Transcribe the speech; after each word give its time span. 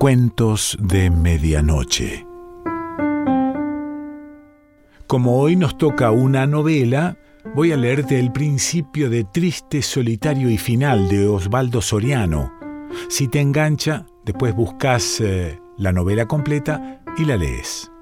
Cuentos 0.00 0.78
de 0.80 1.10
Medianoche. 1.10 2.26
Como 5.06 5.38
hoy 5.38 5.56
nos 5.56 5.76
toca 5.76 6.10
una 6.10 6.46
novela, 6.46 7.18
voy 7.54 7.72
a 7.72 7.76
leerte 7.76 8.18
el 8.18 8.32
principio 8.32 9.10
de 9.10 9.24
Triste, 9.24 9.82
Solitario 9.82 10.48
y 10.48 10.56
Final 10.56 11.10
de 11.10 11.28
Osvaldo 11.28 11.82
Soriano. 11.82 12.50
Si 13.10 13.28
te 13.28 13.42
engancha, 13.42 14.06
después 14.24 14.56
buscas 14.56 15.20
eh, 15.20 15.60
la 15.76 15.92
novela 15.92 16.24
completa 16.24 17.02
y 17.18 17.26
la 17.26 17.36
lees. 17.36 17.92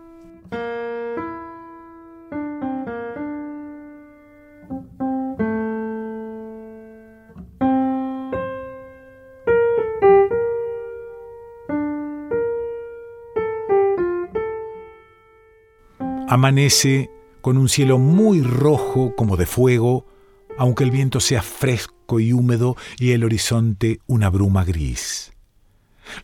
Amanece 16.30 17.10
con 17.41 17.56
un 17.56 17.70
cielo 17.70 17.98
muy 17.98 18.42
rojo 18.42 19.14
como 19.16 19.38
de 19.38 19.46
fuego, 19.46 20.05
aunque 20.59 20.84
el 20.84 20.91
viento 20.91 21.20
sea 21.20 21.41
fresco 21.41 22.20
y 22.20 22.34
húmedo 22.34 22.77
y 22.98 23.12
el 23.12 23.24
horizonte 23.24 24.01
una 24.06 24.28
bruma 24.28 24.62
gris. 24.62 25.32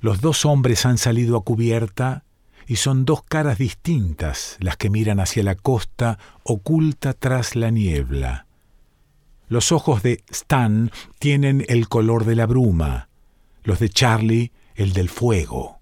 Los 0.01 0.21
dos 0.21 0.45
hombres 0.45 0.85
han 0.85 0.99
salido 0.99 1.39
a 1.39 1.43
cubierta 1.43 2.25
y 2.67 2.77
son 2.77 3.07
dos 3.07 3.23
caras 3.23 3.57
distintas 3.57 4.59
las 4.61 4.77
que 4.77 4.91
miran 4.91 5.21
hacia 5.21 5.43
la 5.43 5.55
costa 5.55 6.19
oculta 6.43 7.15
tras 7.15 7.57
la 7.57 7.71
niebla. 7.71 8.47
Los 9.49 9.73
ojos 9.73 10.03
de 10.03 10.23
Stan 10.29 10.91
tienen 11.19 11.65
el 11.67 11.89
color 11.89 12.27
de 12.27 12.37
la 12.37 12.45
bruma, 12.45 13.09
los 13.63 13.79
de 13.79 13.89
Charlie 13.89 14.53
el 14.75 14.93
del 14.93 15.09
fuego. 15.09 15.74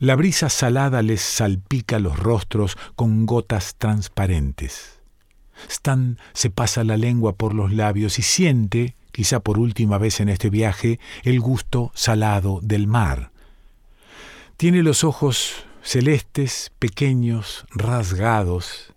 La 0.00 0.14
brisa 0.14 0.48
salada 0.48 1.02
les 1.02 1.20
salpica 1.20 1.98
los 1.98 2.18
rostros 2.18 2.76
con 2.94 3.26
gotas 3.26 3.74
transparentes. 3.78 5.00
Stan 5.68 6.18
se 6.34 6.50
pasa 6.50 6.84
la 6.84 6.96
lengua 6.96 7.34
por 7.34 7.52
los 7.52 7.72
labios 7.72 8.20
y 8.20 8.22
siente, 8.22 8.94
quizá 9.10 9.40
por 9.40 9.58
última 9.58 9.98
vez 9.98 10.20
en 10.20 10.28
este 10.28 10.50
viaje, 10.50 11.00
el 11.24 11.40
gusto 11.40 11.90
salado 11.94 12.60
del 12.62 12.86
mar. 12.86 13.32
Tiene 14.56 14.84
los 14.84 15.02
ojos 15.02 15.64
celestes, 15.82 16.70
pequeños, 16.78 17.66
rasgados, 17.70 18.94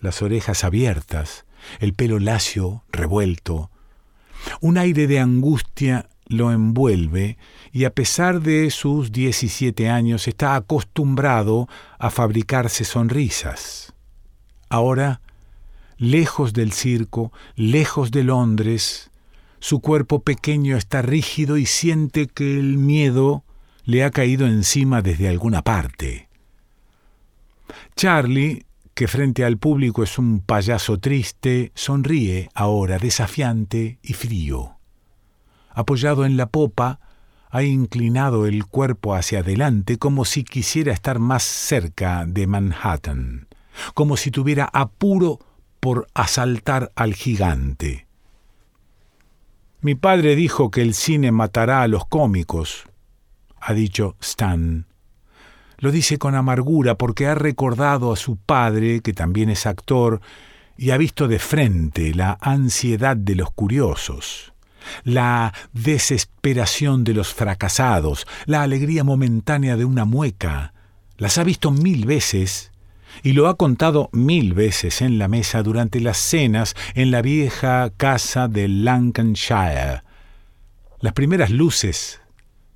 las 0.00 0.20
orejas 0.20 0.62
abiertas, 0.62 1.46
el 1.80 1.94
pelo 1.94 2.18
lacio, 2.18 2.84
revuelto. 2.92 3.70
Un 4.60 4.76
aire 4.76 5.06
de 5.06 5.20
angustia 5.20 6.08
lo 6.28 6.52
envuelve 6.52 7.38
y 7.72 7.84
a 7.84 7.94
pesar 7.94 8.40
de 8.40 8.70
sus 8.70 9.12
17 9.12 9.88
años 9.88 10.28
está 10.28 10.54
acostumbrado 10.54 11.68
a 11.98 12.10
fabricarse 12.10 12.84
sonrisas. 12.84 13.94
Ahora, 14.68 15.20
lejos 15.96 16.52
del 16.52 16.72
circo, 16.72 17.32
lejos 17.56 18.10
de 18.10 18.24
Londres, 18.24 19.10
su 19.58 19.80
cuerpo 19.80 20.22
pequeño 20.22 20.76
está 20.76 21.02
rígido 21.02 21.56
y 21.56 21.66
siente 21.66 22.28
que 22.28 22.58
el 22.58 22.78
miedo 22.78 23.44
le 23.84 24.04
ha 24.04 24.10
caído 24.10 24.46
encima 24.46 25.02
desde 25.02 25.28
alguna 25.28 25.62
parte. 25.62 26.28
Charlie, 27.96 28.64
que 28.94 29.08
frente 29.08 29.44
al 29.44 29.58
público 29.58 30.02
es 30.02 30.18
un 30.18 30.40
payaso 30.40 30.98
triste, 30.98 31.72
sonríe 31.74 32.48
ahora 32.54 32.98
desafiante 32.98 33.98
y 34.02 34.12
frío 34.12 34.77
apoyado 35.78 36.26
en 36.26 36.36
la 36.36 36.46
popa, 36.46 36.98
ha 37.50 37.62
inclinado 37.62 38.46
el 38.46 38.66
cuerpo 38.66 39.14
hacia 39.14 39.40
adelante 39.40 39.96
como 39.96 40.24
si 40.24 40.42
quisiera 40.42 40.92
estar 40.92 41.20
más 41.20 41.44
cerca 41.44 42.24
de 42.26 42.48
Manhattan, 42.48 43.46
como 43.94 44.16
si 44.16 44.32
tuviera 44.32 44.68
apuro 44.72 45.38
por 45.78 46.08
asaltar 46.14 46.90
al 46.96 47.14
gigante. 47.14 48.08
Mi 49.80 49.94
padre 49.94 50.34
dijo 50.34 50.72
que 50.72 50.82
el 50.82 50.94
cine 50.94 51.30
matará 51.30 51.82
a 51.82 51.88
los 51.88 52.04
cómicos, 52.06 52.82
ha 53.60 53.72
dicho 53.72 54.16
Stan. 54.20 54.86
Lo 55.76 55.92
dice 55.92 56.18
con 56.18 56.34
amargura 56.34 56.96
porque 56.96 57.28
ha 57.28 57.36
recordado 57.36 58.12
a 58.12 58.16
su 58.16 58.36
padre, 58.36 59.00
que 59.00 59.12
también 59.12 59.48
es 59.48 59.64
actor, 59.64 60.20
y 60.76 60.90
ha 60.90 60.96
visto 60.96 61.28
de 61.28 61.38
frente 61.38 62.12
la 62.14 62.36
ansiedad 62.40 63.16
de 63.16 63.36
los 63.36 63.52
curiosos 63.52 64.52
la 65.04 65.52
desesperación 65.72 67.04
de 67.04 67.14
los 67.14 67.34
fracasados, 67.34 68.26
la 68.46 68.62
alegría 68.62 69.04
momentánea 69.04 69.76
de 69.76 69.84
una 69.84 70.04
mueca. 70.04 70.72
Las 71.16 71.38
ha 71.38 71.44
visto 71.44 71.70
mil 71.70 72.06
veces 72.06 72.72
y 73.22 73.32
lo 73.32 73.48
ha 73.48 73.56
contado 73.56 74.10
mil 74.12 74.54
veces 74.54 75.02
en 75.02 75.18
la 75.18 75.28
mesa 75.28 75.62
durante 75.62 76.00
las 76.00 76.18
cenas 76.18 76.74
en 76.94 77.10
la 77.10 77.22
vieja 77.22 77.90
casa 77.96 78.48
de 78.48 78.68
Lancashire. 78.68 80.02
Las 81.00 81.12
primeras 81.12 81.50
luces 81.50 82.20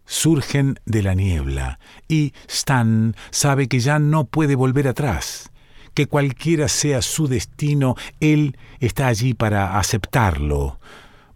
surgen 0.04 0.78
de 0.84 1.02
la 1.02 1.14
niebla 1.14 1.78
y 2.08 2.32
Stan 2.48 3.14
sabe 3.30 3.68
que 3.68 3.80
ya 3.80 3.98
no 3.98 4.24
puede 4.24 4.54
volver 4.54 4.88
atrás, 4.88 5.50
que 5.94 6.06
cualquiera 6.06 6.68
sea 6.68 7.02
su 7.02 7.28
destino, 7.28 7.96
él 8.20 8.56
está 8.80 9.06
allí 9.06 9.34
para 9.34 9.78
aceptarlo, 9.78 10.80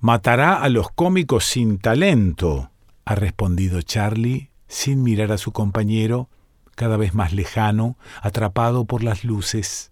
Matará 0.00 0.62
a 0.62 0.68
los 0.68 0.90
cómicos 0.90 1.44
sin 1.44 1.78
talento, 1.78 2.70
ha 3.04 3.14
respondido 3.14 3.80
Charlie, 3.82 4.50
sin 4.68 5.02
mirar 5.02 5.32
a 5.32 5.38
su 5.38 5.52
compañero, 5.52 6.28
cada 6.74 6.96
vez 6.96 7.14
más 7.14 7.32
lejano, 7.32 7.96
atrapado 8.20 8.84
por 8.84 9.02
las 9.02 9.24
luces. 9.24 9.90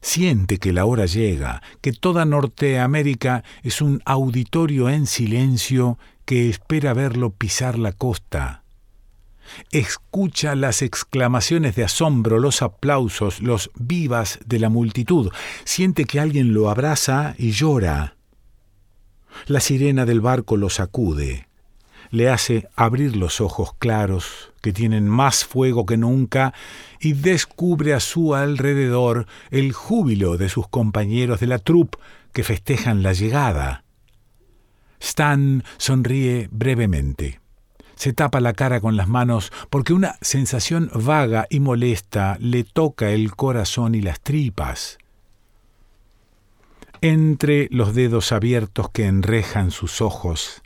Siente 0.00 0.58
que 0.58 0.72
la 0.72 0.84
hora 0.84 1.06
llega, 1.06 1.62
que 1.80 1.92
toda 1.92 2.24
Norteamérica 2.24 3.44
es 3.62 3.80
un 3.80 4.02
auditorio 4.04 4.88
en 4.88 5.06
silencio 5.06 5.98
que 6.24 6.48
espera 6.48 6.92
verlo 6.92 7.30
pisar 7.30 7.78
la 7.78 7.92
costa. 7.92 8.64
Escucha 9.70 10.56
las 10.56 10.82
exclamaciones 10.82 11.76
de 11.76 11.84
asombro, 11.84 12.38
los 12.38 12.62
aplausos, 12.62 13.40
los 13.40 13.70
vivas 13.78 14.40
de 14.44 14.58
la 14.58 14.70
multitud. 14.70 15.30
Siente 15.64 16.04
que 16.04 16.18
alguien 16.18 16.52
lo 16.52 16.68
abraza 16.68 17.34
y 17.38 17.52
llora. 17.52 18.16
La 19.46 19.60
sirena 19.60 20.04
del 20.04 20.20
barco 20.20 20.56
lo 20.56 20.70
sacude, 20.70 21.48
le 22.10 22.28
hace 22.28 22.68
abrir 22.76 23.16
los 23.16 23.40
ojos 23.40 23.74
claros, 23.78 24.52
que 24.60 24.72
tienen 24.72 25.08
más 25.08 25.44
fuego 25.44 25.86
que 25.86 25.96
nunca, 25.96 26.54
y 27.00 27.14
descubre 27.14 27.94
a 27.94 28.00
su 28.00 28.34
alrededor 28.34 29.26
el 29.50 29.72
júbilo 29.72 30.36
de 30.36 30.48
sus 30.48 30.68
compañeros 30.68 31.40
de 31.40 31.46
la 31.46 31.58
troupe 31.58 31.98
que 32.32 32.44
festejan 32.44 33.02
la 33.02 33.12
llegada. 33.12 33.84
Stan 35.00 35.64
sonríe 35.78 36.48
brevemente. 36.52 37.40
Se 37.96 38.12
tapa 38.12 38.40
la 38.40 38.52
cara 38.52 38.80
con 38.80 38.96
las 38.96 39.08
manos 39.08 39.52
porque 39.70 39.92
una 39.92 40.16
sensación 40.20 40.90
vaga 40.94 41.46
y 41.50 41.60
molesta 41.60 42.36
le 42.40 42.64
toca 42.64 43.10
el 43.10 43.34
corazón 43.34 43.94
y 43.94 44.02
las 44.02 44.20
tripas 44.20 44.98
entre 47.02 47.68
los 47.70 47.94
dedos 47.94 48.30
abiertos 48.30 48.88
que 48.90 49.06
enrejan 49.06 49.72
sus 49.72 50.00
ojos, 50.00 50.62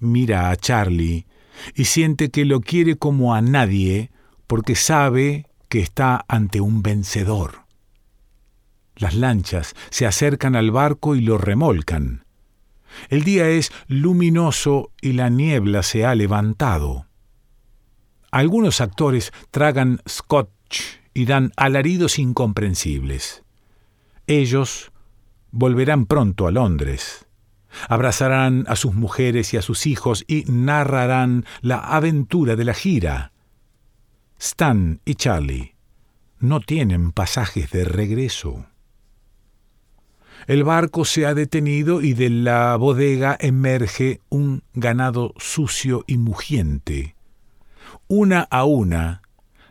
mira 0.00 0.50
a 0.50 0.56
Charlie 0.56 1.26
y 1.74 1.84
siente 1.84 2.30
que 2.30 2.44
lo 2.44 2.60
quiere 2.60 2.96
como 2.96 3.34
a 3.34 3.40
nadie 3.40 4.10
porque 4.48 4.74
sabe 4.74 5.46
que 5.68 5.78
está 5.80 6.24
ante 6.26 6.60
un 6.60 6.82
vencedor. 6.82 7.66
Las 8.96 9.14
lanchas 9.14 9.74
se 9.90 10.06
acercan 10.06 10.56
al 10.56 10.72
barco 10.72 11.14
y 11.14 11.20
lo 11.20 11.38
remolcan. 11.38 12.24
El 13.08 13.22
día 13.22 13.48
es 13.48 13.70
luminoso 13.86 14.90
y 15.00 15.12
la 15.12 15.28
niebla 15.28 15.84
se 15.84 16.04
ha 16.04 16.16
levantado. 16.16 17.06
Algunos 18.32 18.80
actores 18.80 19.32
tragan 19.52 20.00
scotch 20.08 20.80
y 21.14 21.26
dan 21.26 21.52
alaridos 21.56 22.18
incomprensibles. 22.18 23.44
Ellos 24.26 24.90
volverán 25.50 26.06
pronto 26.06 26.46
a 26.46 26.50
Londres. 26.50 27.26
Abrazarán 27.88 28.64
a 28.68 28.76
sus 28.76 28.94
mujeres 28.94 29.54
y 29.54 29.56
a 29.56 29.62
sus 29.62 29.86
hijos 29.86 30.24
y 30.26 30.44
narrarán 30.48 31.44
la 31.60 31.78
aventura 31.78 32.56
de 32.56 32.64
la 32.64 32.74
gira. 32.74 33.32
Stan 34.38 35.00
y 35.04 35.14
Charlie 35.14 35.74
no 36.40 36.60
tienen 36.60 37.12
pasajes 37.12 37.70
de 37.70 37.84
regreso. 37.84 38.66
El 40.46 40.64
barco 40.64 41.04
se 41.04 41.26
ha 41.26 41.34
detenido 41.34 42.00
y 42.00 42.14
de 42.14 42.30
la 42.30 42.74
bodega 42.76 43.36
emerge 43.38 44.20
un 44.30 44.62
ganado 44.72 45.34
sucio 45.36 46.04
y 46.06 46.16
mugiente. 46.16 47.14
Una 48.08 48.40
a 48.50 48.64
una, 48.64 49.20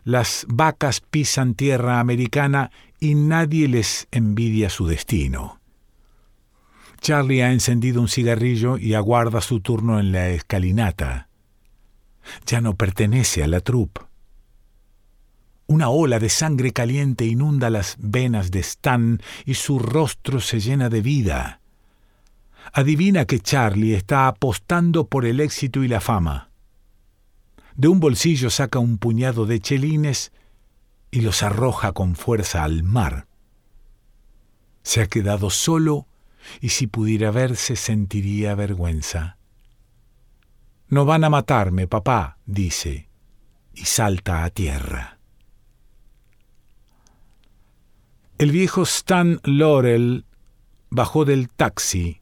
las 0.03 0.45
vacas 0.47 1.01
pisan 1.01 1.55
tierra 1.55 1.99
americana 1.99 2.71
y 2.99 3.15
nadie 3.15 3.67
les 3.67 4.07
envidia 4.11 4.69
su 4.69 4.85
destino. 4.85 5.58
Charlie 6.99 7.43
ha 7.43 7.51
encendido 7.51 8.01
un 8.01 8.07
cigarrillo 8.07 8.77
y 8.77 8.93
aguarda 8.93 9.41
su 9.41 9.61
turno 9.61 9.99
en 9.99 10.11
la 10.11 10.29
escalinata. 10.29 11.27
ya 12.45 12.61
no 12.61 12.75
pertenece 12.75 13.43
a 13.43 13.47
la 13.47 13.59
troupe. 13.59 14.01
Una 15.65 15.89
ola 15.89 16.19
de 16.19 16.29
sangre 16.29 16.73
caliente 16.73 17.25
inunda 17.25 17.69
las 17.69 17.95
venas 17.99 18.51
de 18.51 18.59
Stan 18.59 19.21
y 19.45 19.53
su 19.53 19.79
rostro 19.79 20.39
se 20.39 20.59
llena 20.59 20.89
de 20.89 21.01
vida. 21.01 21.61
Adivina 22.73 23.25
que 23.25 23.39
Charlie 23.39 23.95
está 23.95 24.27
apostando 24.27 25.07
por 25.07 25.25
el 25.25 25.39
éxito 25.39 25.83
y 25.83 25.87
la 25.87 26.01
fama. 26.01 26.49
De 27.75 27.87
un 27.87 27.99
bolsillo 27.99 28.49
saca 28.49 28.79
un 28.79 28.97
puñado 28.97 29.45
de 29.45 29.59
chelines 29.59 30.31
y 31.11 31.21
los 31.21 31.43
arroja 31.43 31.93
con 31.93 32.15
fuerza 32.15 32.63
al 32.63 32.83
mar. 32.83 33.27
Se 34.83 35.01
ha 35.01 35.07
quedado 35.07 35.49
solo 35.49 36.07
y 36.62 36.69
si 36.69 36.88
pudiera 36.88 37.31
verse 37.31 37.75
sentiría 37.75 38.56
vergüenza. 38.56 39.38
No 40.88 41.06
van 41.06 41.24
a 41.24 41.30
matarme, 41.30 41.88
papá, 41.88 42.38
dice, 42.45 43.09
y 43.75 43.86
salta 43.86 44.44
a 44.44 44.50
tierra. 44.50 45.19
El 48.39 48.51
viejo 48.51 48.83
Stan 48.83 49.39
Laurel 49.44 50.25
bajó 50.89 51.25
del 51.25 51.50
taxi, 51.50 52.21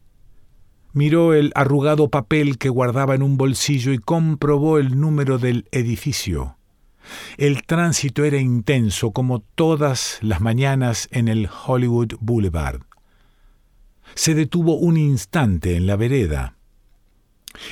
miró 0.91 1.33
el 1.33 1.51
arrugado 1.53 2.09
papel 2.09 2.57
que 2.57 2.69
guardaba 2.69 3.13
en 3.13 3.21
un 3.21 3.37
bolsillo 3.37 3.93
y 3.93 3.99
comprobó 3.99 4.79
el 4.79 4.99
número 4.99 5.37
del 5.37 5.67
edificio. 5.71 6.57
El 7.37 7.63
tránsito 7.63 8.25
era 8.25 8.37
intenso 8.37 9.11
como 9.11 9.39
todas 9.39 10.17
las 10.21 10.41
mañanas 10.41 11.07
en 11.11 11.27
el 11.27 11.47
Hollywood 11.65 12.15
Boulevard. 12.19 12.86
Se 14.15 14.33
detuvo 14.33 14.75
un 14.75 14.97
instante 14.97 15.75
en 15.75 15.87
la 15.87 15.95
vereda. 15.95 16.55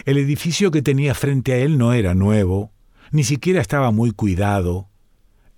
El 0.06 0.18
edificio 0.18 0.72
que 0.72 0.82
tenía 0.82 1.14
frente 1.14 1.54
a 1.54 1.58
él 1.58 1.78
no 1.78 1.94
era 1.94 2.14
nuevo, 2.16 2.72
ni 3.12 3.24
siquiera 3.24 3.62
estaba 3.62 3.92
muy 3.92 4.12
cuidado. 4.12 4.90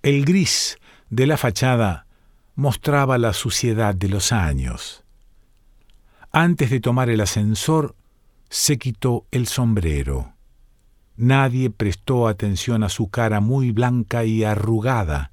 El 0.02 0.24
gris 0.24 0.78
de 1.10 1.26
la 1.26 1.36
fachada 1.36 2.06
mostraba 2.54 3.18
la 3.18 3.32
suciedad 3.32 3.94
de 3.94 4.08
los 4.08 4.32
años. 4.32 5.04
Antes 6.32 6.70
de 6.70 6.80
tomar 6.80 7.08
el 7.08 7.20
ascensor, 7.20 7.96
se 8.50 8.78
quitó 8.78 9.26
el 9.30 9.46
sombrero. 9.46 10.34
Nadie 11.16 11.70
prestó 11.70 12.28
atención 12.28 12.82
a 12.84 12.88
su 12.88 13.08
cara 13.08 13.40
muy 13.40 13.72
blanca 13.72 14.24
y 14.24 14.44
arrugada. 14.44 15.32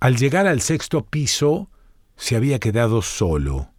Al 0.00 0.16
llegar 0.16 0.46
al 0.46 0.60
sexto 0.60 1.04
piso, 1.04 1.70
se 2.16 2.36
había 2.36 2.58
quedado 2.58 3.02
solo. 3.02 3.71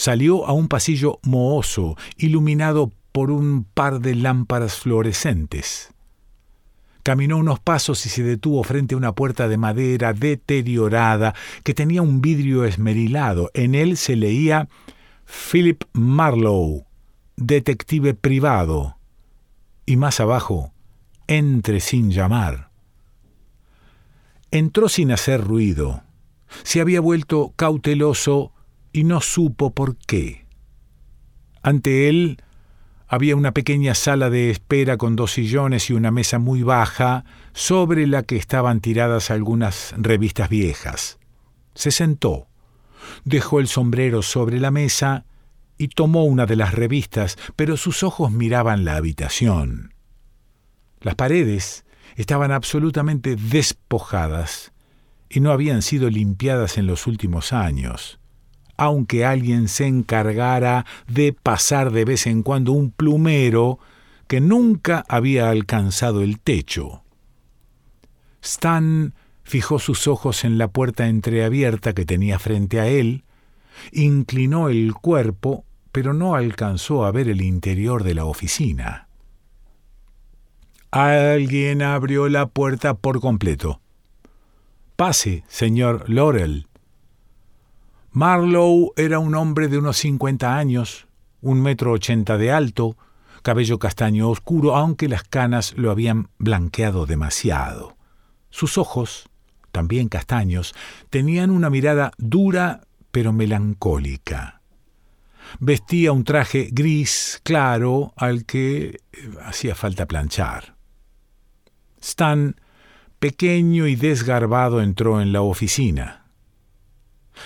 Salió 0.00 0.46
a 0.46 0.54
un 0.54 0.66
pasillo 0.66 1.18
mohoso, 1.24 1.94
iluminado 2.16 2.90
por 3.12 3.30
un 3.30 3.64
par 3.64 4.00
de 4.00 4.14
lámparas 4.14 4.76
fluorescentes. 4.76 5.92
Caminó 7.02 7.36
unos 7.36 7.60
pasos 7.60 8.06
y 8.06 8.08
se 8.08 8.22
detuvo 8.22 8.62
frente 8.64 8.94
a 8.94 8.96
una 8.96 9.14
puerta 9.14 9.46
de 9.46 9.58
madera 9.58 10.14
deteriorada 10.14 11.34
que 11.64 11.74
tenía 11.74 12.00
un 12.00 12.22
vidrio 12.22 12.64
esmerilado. 12.64 13.50
En 13.52 13.74
él 13.74 13.98
se 13.98 14.16
leía 14.16 14.70
Philip 15.26 15.84
Marlowe, 15.92 16.86
detective 17.36 18.14
privado. 18.14 18.96
Y 19.84 19.98
más 19.98 20.18
abajo, 20.18 20.72
entre 21.26 21.80
sin 21.80 22.10
llamar. 22.10 22.70
Entró 24.50 24.88
sin 24.88 25.12
hacer 25.12 25.44
ruido. 25.44 26.04
Se 26.62 26.80
había 26.80 27.02
vuelto 27.02 27.52
cauteloso 27.54 28.54
y 28.92 29.04
no 29.04 29.20
supo 29.20 29.74
por 29.74 29.96
qué. 29.96 30.46
Ante 31.62 32.08
él 32.08 32.42
había 33.12 33.34
una 33.34 33.52
pequeña 33.52 33.94
sala 33.96 34.30
de 34.30 34.50
espera 34.50 34.96
con 34.96 35.16
dos 35.16 35.32
sillones 35.32 35.90
y 35.90 35.94
una 35.94 36.12
mesa 36.12 36.38
muy 36.38 36.62
baja, 36.62 37.24
sobre 37.52 38.06
la 38.06 38.22
que 38.22 38.36
estaban 38.36 38.80
tiradas 38.80 39.32
algunas 39.32 39.94
revistas 39.96 40.48
viejas. 40.48 41.18
Se 41.74 41.90
sentó, 41.90 42.46
dejó 43.24 43.58
el 43.58 43.66
sombrero 43.66 44.22
sobre 44.22 44.60
la 44.60 44.70
mesa 44.70 45.24
y 45.76 45.88
tomó 45.88 46.24
una 46.24 46.46
de 46.46 46.54
las 46.54 46.72
revistas, 46.72 47.36
pero 47.56 47.76
sus 47.76 48.04
ojos 48.04 48.30
miraban 48.30 48.84
la 48.84 48.94
habitación. 48.94 49.92
Las 51.00 51.16
paredes 51.16 51.84
estaban 52.14 52.52
absolutamente 52.52 53.34
despojadas 53.34 54.72
y 55.28 55.40
no 55.40 55.50
habían 55.50 55.82
sido 55.82 56.10
limpiadas 56.10 56.78
en 56.78 56.86
los 56.86 57.08
últimos 57.08 57.52
años 57.52 58.19
aunque 58.80 59.26
alguien 59.26 59.68
se 59.68 59.86
encargara 59.86 60.86
de 61.06 61.34
pasar 61.34 61.92
de 61.92 62.06
vez 62.06 62.26
en 62.26 62.42
cuando 62.42 62.72
un 62.72 62.90
plumero 62.90 63.78
que 64.26 64.40
nunca 64.40 65.04
había 65.06 65.50
alcanzado 65.50 66.22
el 66.22 66.40
techo. 66.40 67.02
Stan 68.40 69.12
fijó 69.42 69.80
sus 69.80 70.06
ojos 70.06 70.44
en 70.44 70.56
la 70.56 70.68
puerta 70.68 71.08
entreabierta 71.08 71.92
que 71.92 72.06
tenía 72.06 72.38
frente 72.38 72.80
a 72.80 72.86
él, 72.86 73.24
inclinó 73.92 74.70
el 74.70 74.94
cuerpo, 74.94 75.66
pero 75.92 76.14
no 76.14 76.34
alcanzó 76.34 77.04
a 77.04 77.12
ver 77.12 77.28
el 77.28 77.42
interior 77.42 78.02
de 78.02 78.14
la 78.14 78.24
oficina. 78.24 79.08
Alguien 80.90 81.82
abrió 81.82 82.30
la 82.30 82.46
puerta 82.46 82.94
por 82.94 83.20
completo. 83.20 83.82
Pase, 84.96 85.44
señor 85.48 86.08
Laurel, 86.08 86.66
Marlowe 88.12 88.92
era 88.96 89.20
un 89.20 89.34
hombre 89.36 89.68
de 89.68 89.78
unos 89.78 89.96
cincuenta 89.96 90.56
años, 90.56 91.06
un 91.40 91.62
metro 91.62 91.92
ochenta 91.92 92.36
de 92.36 92.50
alto, 92.50 92.96
cabello 93.42 93.78
castaño 93.78 94.28
oscuro, 94.28 94.74
aunque 94.74 95.08
las 95.08 95.22
canas 95.22 95.74
lo 95.76 95.90
habían 95.90 96.28
blanqueado 96.38 97.06
demasiado. 97.06 97.96
Sus 98.50 98.78
ojos, 98.78 99.28
también 99.70 100.08
castaños, 100.08 100.74
tenían 101.08 101.50
una 101.50 101.70
mirada 101.70 102.10
dura 102.18 102.82
pero 103.12 103.32
melancólica. 103.32 104.60
Vestía 105.58 106.12
un 106.12 106.24
traje 106.24 106.68
gris 106.72 107.40
claro 107.44 108.12
al 108.16 108.44
que 108.44 109.00
eh, 109.12 109.30
hacía 109.44 109.74
falta 109.74 110.06
planchar. 110.06 110.76
Stan, 112.00 112.56
pequeño 113.18 113.86
y 113.86 113.94
desgarbado, 113.94 114.80
entró 114.80 115.20
en 115.20 115.32
la 115.32 115.42
oficina. 115.42 116.19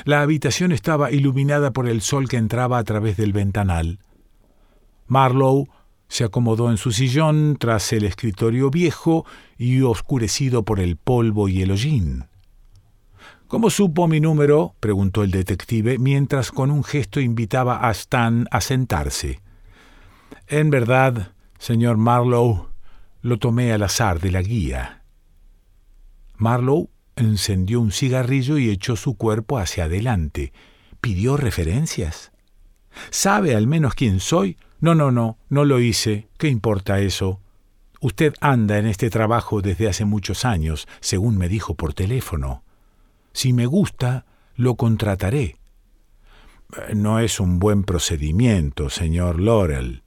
La 0.04 0.22
habitación 0.22 0.72
estaba 0.72 1.10
iluminada 1.10 1.72
por 1.72 1.88
el 1.88 2.00
sol 2.00 2.28
que 2.28 2.36
entraba 2.36 2.78
a 2.78 2.84
través 2.84 3.16
del 3.16 3.32
ventanal. 3.32 4.00
Marlowe 5.06 5.68
se 6.08 6.24
acomodó 6.24 6.70
en 6.70 6.76
su 6.76 6.92
sillón 6.92 7.56
tras 7.58 7.92
el 7.92 8.04
escritorio 8.04 8.70
viejo 8.70 9.24
y 9.56 9.82
oscurecido 9.82 10.64
por 10.64 10.80
el 10.80 10.96
polvo 10.96 11.48
y 11.48 11.62
el 11.62 11.70
hollín. 11.70 12.26
¿Cómo 13.46 13.70
supo 13.70 14.08
mi 14.08 14.20
número? 14.20 14.74
preguntó 14.80 15.22
el 15.22 15.30
detective, 15.30 15.98
mientras 15.98 16.50
con 16.50 16.70
un 16.70 16.82
gesto 16.82 17.20
invitaba 17.20 17.86
a 17.86 17.90
Stan 17.92 18.46
a 18.50 18.60
sentarse. 18.60 19.40
En 20.48 20.70
verdad, 20.70 21.32
señor 21.58 21.96
Marlowe, 21.96 22.68
lo 23.22 23.38
tomé 23.38 23.72
al 23.72 23.82
azar 23.82 24.20
de 24.20 24.30
la 24.30 24.42
guía. 24.42 25.02
Marlowe 26.36 26.90
Encendió 27.16 27.80
un 27.80 27.92
cigarrillo 27.92 28.58
y 28.58 28.70
echó 28.70 28.96
su 28.96 29.16
cuerpo 29.16 29.58
hacia 29.58 29.84
adelante. 29.84 30.52
¿Pidió 31.00 31.36
referencias? 31.36 32.32
¿Sabe 33.10 33.54
al 33.54 33.66
menos 33.66 33.94
quién 33.94 34.20
soy? 34.20 34.56
No, 34.80 34.94
no, 34.94 35.10
no, 35.10 35.38
no 35.48 35.64
lo 35.64 35.80
hice. 35.80 36.28
¿Qué 36.38 36.48
importa 36.48 37.00
eso? 37.00 37.40
Usted 38.00 38.34
anda 38.40 38.78
en 38.78 38.86
este 38.86 39.10
trabajo 39.10 39.62
desde 39.62 39.88
hace 39.88 40.04
muchos 40.04 40.44
años, 40.44 40.86
según 41.00 41.38
me 41.38 41.48
dijo 41.48 41.74
por 41.74 41.94
teléfono. 41.94 42.62
Si 43.32 43.52
me 43.52 43.66
gusta, 43.66 44.26
lo 44.56 44.74
contrataré. 44.74 45.56
No 46.94 47.20
es 47.20 47.40
un 47.40 47.58
buen 47.58 47.84
procedimiento, 47.84 48.90
señor 48.90 49.40
Laurel. 49.40 50.02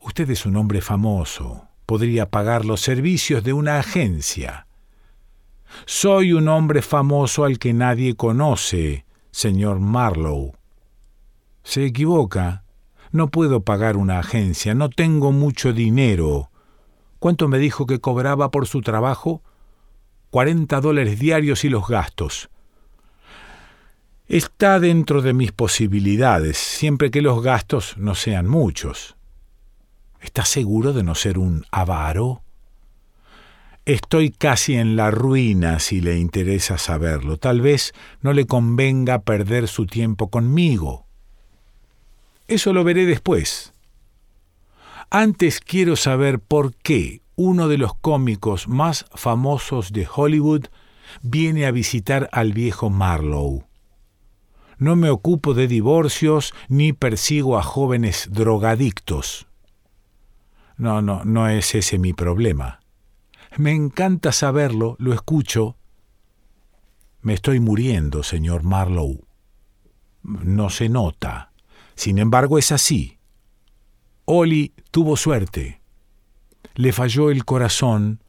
Usted 0.00 0.30
es 0.30 0.46
un 0.46 0.56
hombre 0.56 0.80
famoso. 0.80 1.68
Podría 1.84 2.30
pagar 2.30 2.64
los 2.64 2.80
servicios 2.80 3.42
de 3.42 3.52
una 3.52 3.78
agencia. 3.78 4.67
Soy 5.86 6.32
un 6.32 6.48
hombre 6.48 6.82
famoso 6.82 7.44
al 7.44 7.58
que 7.58 7.72
nadie 7.72 8.14
conoce, 8.14 9.04
señor 9.30 9.80
Marlowe. 9.80 10.52
Se 11.62 11.84
equivoca. 11.84 12.64
No 13.10 13.28
puedo 13.28 13.62
pagar 13.62 13.96
una 13.96 14.18
agencia, 14.18 14.74
no 14.74 14.90
tengo 14.90 15.32
mucho 15.32 15.72
dinero. 15.72 16.50
¿Cuánto 17.18 17.48
me 17.48 17.58
dijo 17.58 17.86
que 17.86 18.00
cobraba 18.00 18.50
por 18.50 18.66
su 18.66 18.82
trabajo? 18.82 19.42
Cuarenta 20.30 20.80
dólares 20.80 21.18
diarios 21.18 21.64
y 21.64 21.70
los 21.70 21.88
gastos. 21.88 22.50
Está 24.26 24.78
dentro 24.78 25.22
de 25.22 25.32
mis 25.32 25.52
posibilidades, 25.52 26.58
siempre 26.58 27.10
que 27.10 27.22
los 27.22 27.42
gastos 27.42 27.96
no 27.96 28.14
sean 28.14 28.46
muchos. 28.46 29.16
¿Está 30.20 30.44
seguro 30.44 30.92
de 30.92 31.02
no 31.02 31.14
ser 31.14 31.38
un 31.38 31.64
avaro? 31.70 32.42
Estoy 33.88 34.28
casi 34.28 34.74
en 34.74 34.96
la 34.96 35.10
ruina 35.10 35.78
si 35.78 36.02
le 36.02 36.18
interesa 36.18 36.76
saberlo. 36.76 37.38
Tal 37.38 37.62
vez 37.62 37.94
no 38.20 38.34
le 38.34 38.44
convenga 38.44 39.20
perder 39.20 39.66
su 39.66 39.86
tiempo 39.86 40.28
conmigo. 40.28 41.06
Eso 42.48 42.74
lo 42.74 42.84
veré 42.84 43.06
después. 43.06 43.72
Antes 45.08 45.60
quiero 45.60 45.96
saber 45.96 46.38
por 46.38 46.74
qué 46.74 47.22
uno 47.34 47.66
de 47.66 47.78
los 47.78 47.94
cómicos 47.94 48.68
más 48.68 49.06
famosos 49.14 49.90
de 49.90 50.06
Hollywood 50.14 50.66
viene 51.22 51.64
a 51.64 51.70
visitar 51.70 52.28
al 52.32 52.52
viejo 52.52 52.90
Marlowe. 52.90 53.64
No 54.76 54.96
me 54.96 55.08
ocupo 55.08 55.54
de 55.54 55.66
divorcios 55.66 56.52
ni 56.68 56.92
persigo 56.92 57.56
a 57.56 57.62
jóvenes 57.62 58.28
drogadictos. 58.32 59.46
No, 60.76 61.00
no, 61.00 61.24
no 61.24 61.48
es 61.48 61.74
ese 61.74 61.96
mi 61.96 62.12
problema. 62.12 62.80
Me 63.56 63.72
encanta 63.72 64.32
saberlo, 64.32 64.96
lo 64.98 65.12
escucho. 65.12 65.76
Me 67.22 67.34
estoy 67.34 67.60
muriendo, 67.60 68.22
señor 68.22 68.62
Marlowe. 68.62 69.24
No 70.22 70.70
se 70.70 70.88
nota. 70.88 71.52
Sin 71.94 72.18
embargo, 72.18 72.58
es 72.58 72.70
así. 72.70 73.18
Oli 74.24 74.74
tuvo 74.90 75.16
suerte. 75.16 75.80
Le 76.74 76.92
falló 76.92 77.30
el 77.30 77.44
corazón 77.44 78.22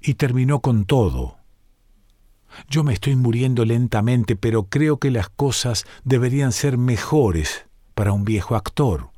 y 0.00 0.14
terminó 0.14 0.60
con 0.60 0.86
todo. 0.86 1.36
Yo 2.68 2.84
me 2.84 2.92
estoy 2.92 3.16
muriendo 3.16 3.64
lentamente, 3.64 4.36
pero 4.36 4.64
creo 4.64 4.98
que 4.98 5.10
las 5.10 5.28
cosas 5.28 5.84
deberían 6.04 6.52
ser 6.52 6.78
mejores 6.78 7.66
para 7.94 8.12
un 8.12 8.24
viejo 8.24 8.56
actor. 8.56 9.10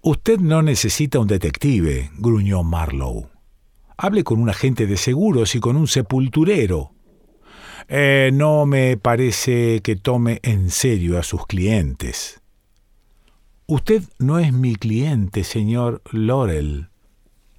Usted 0.00 0.38
no 0.38 0.62
necesita 0.62 1.18
un 1.18 1.26
detective, 1.26 2.10
gruñó 2.18 2.62
Marlowe. 2.62 3.33
Hable 3.96 4.24
con 4.24 4.40
un 4.40 4.50
agente 4.50 4.86
de 4.86 4.96
seguros 4.96 5.54
y 5.54 5.60
con 5.60 5.76
un 5.76 5.86
sepulturero. 5.86 6.92
Eh, 7.88 8.30
no 8.32 8.66
me 8.66 8.96
parece 8.96 9.80
que 9.82 9.96
tome 9.96 10.40
en 10.42 10.70
serio 10.70 11.18
a 11.18 11.22
sus 11.22 11.46
clientes. 11.46 12.40
Usted 13.66 14.02
no 14.18 14.38
es 14.38 14.52
mi 14.52 14.76
cliente, 14.76 15.44
señor 15.44 16.02
Laurel. 16.12 16.88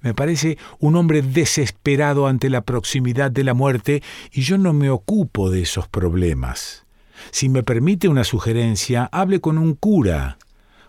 Me 0.00 0.14
parece 0.14 0.56
un 0.78 0.94
hombre 0.94 1.22
desesperado 1.22 2.28
ante 2.28 2.48
la 2.48 2.60
proximidad 2.60 3.30
de 3.30 3.42
la 3.42 3.54
muerte 3.54 4.02
y 4.30 4.42
yo 4.42 4.56
no 4.58 4.72
me 4.72 4.90
ocupo 4.90 5.50
de 5.50 5.62
esos 5.62 5.88
problemas. 5.88 6.86
Si 7.30 7.48
me 7.48 7.62
permite 7.62 8.08
una 8.08 8.24
sugerencia, 8.24 9.08
hable 9.10 9.40
con 9.40 9.58
un 9.58 9.74
cura. 9.74 10.38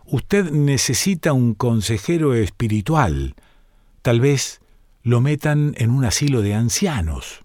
Usted 0.06 0.52
necesita 0.52 1.34
un 1.34 1.54
consejero 1.56 2.34
espiritual. 2.34 3.34
Tal 4.02 4.20
vez 4.20 4.62
lo 5.08 5.22
metan 5.22 5.74
en 5.78 5.92
un 5.92 6.04
asilo 6.04 6.42
de 6.42 6.54
ancianos. 6.54 7.42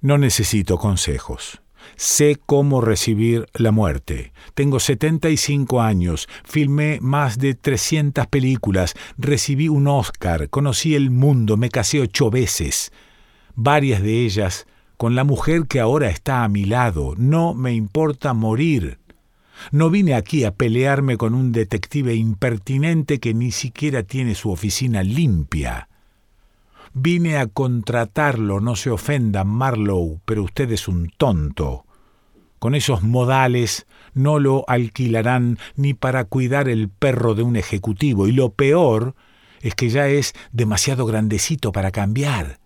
No 0.00 0.16
necesito 0.16 0.78
consejos. 0.78 1.60
Sé 1.94 2.38
cómo 2.46 2.80
recibir 2.80 3.44
la 3.52 3.70
muerte. 3.70 4.32
Tengo 4.54 4.80
75 4.80 5.82
años, 5.82 6.26
filmé 6.44 7.00
más 7.02 7.36
de 7.38 7.52
300 7.52 8.26
películas, 8.28 8.94
recibí 9.18 9.68
un 9.68 9.88
Oscar, 9.88 10.48
conocí 10.48 10.94
el 10.94 11.10
mundo, 11.10 11.58
me 11.58 11.68
casé 11.68 12.00
ocho 12.00 12.30
veces, 12.30 12.92
varias 13.54 14.02
de 14.02 14.24
ellas 14.24 14.66
con 14.96 15.14
la 15.14 15.24
mujer 15.24 15.66
que 15.66 15.80
ahora 15.80 16.08
está 16.08 16.44
a 16.44 16.48
mi 16.48 16.64
lado. 16.64 17.12
No 17.18 17.52
me 17.52 17.74
importa 17.74 18.32
morir. 18.32 19.00
No 19.70 19.90
vine 19.90 20.14
aquí 20.14 20.44
a 20.44 20.54
pelearme 20.54 21.18
con 21.18 21.34
un 21.34 21.52
detective 21.52 22.14
impertinente 22.14 23.20
que 23.20 23.34
ni 23.34 23.50
siquiera 23.50 24.02
tiene 24.02 24.34
su 24.34 24.50
oficina 24.50 25.02
limpia. 25.02 25.88
Vine 26.92 27.36
a 27.36 27.46
contratarlo, 27.46 28.60
no 28.60 28.74
se 28.74 28.90
ofenda, 28.90 29.44
Marlowe, 29.44 30.20
pero 30.24 30.42
usted 30.42 30.72
es 30.72 30.88
un 30.88 31.10
tonto. 31.16 31.84
Con 32.58 32.74
esos 32.74 33.02
modales 33.02 33.86
no 34.12 34.38
lo 34.38 34.64
alquilarán 34.68 35.58
ni 35.76 35.94
para 35.94 36.24
cuidar 36.24 36.68
el 36.68 36.88
perro 36.88 37.34
de 37.34 37.42
un 37.42 37.56
ejecutivo, 37.56 38.26
y 38.26 38.32
lo 38.32 38.50
peor 38.50 39.14
es 39.60 39.74
que 39.74 39.88
ya 39.88 40.08
es 40.08 40.34
demasiado 40.52 41.06
grandecito 41.06 41.70
para 41.70 41.92
cambiar. 41.92 42.58